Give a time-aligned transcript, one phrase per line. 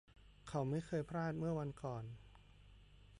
[0.47, 2.03] เขาไม่เคยพลาดเมื่อวันก่อน